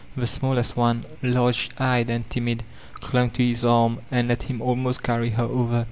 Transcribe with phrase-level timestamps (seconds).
[0.17, 2.63] The small est one, large eyed and timid,
[2.95, 5.79] clung to hb arm and let him almost carry her over.